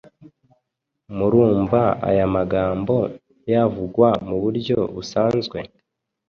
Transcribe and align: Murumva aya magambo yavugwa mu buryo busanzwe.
Murumva 1.15 1.81
aya 2.09 2.25
magambo 2.35 2.95
yavugwa 3.51 4.09
mu 4.27 4.35
buryo 4.43 4.77
busanzwe. 4.95 5.57